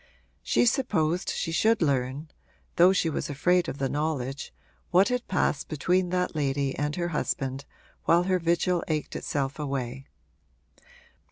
She 0.41 0.65
supposed 0.65 1.29
she 1.29 1.51
should 1.51 1.79
learn, 1.79 2.29
though 2.77 2.91
she 2.91 3.07
was 3.07 3.29
afraid 3.29 3.69
of 3.69 3.77
the 3.77 3.87
knowledge, 3.87 4.51
what 4.89 5.09
had 5.09 5.27
passed 5.27 5.67
between 5.67 6.09
that 6.09 6.33
lady 6.33 6.75
and 6.75 6.95
her 6.95 7.09
husband 7.09 7.65
while 8.05 8.23
her 8.23 8.39
vigil 8.39 8.83
ached 8.87 9.15
itself 9.15 9.59
away. 9.59 10.07